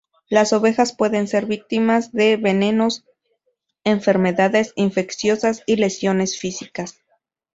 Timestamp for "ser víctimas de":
1.27-2.35